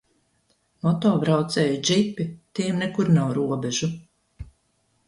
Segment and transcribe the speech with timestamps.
[0.87, 2.27] Moto braucēji, džipi-
[2.61, 3.93] tiem nekur nav robežu.